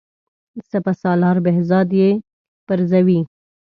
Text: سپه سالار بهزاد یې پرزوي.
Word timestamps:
سپه 0.69 0.91
سالار 1.01 1.37
بهزاد 1.45 1.89
یې 2.01 2.09
پرزوي. 2.67 3.19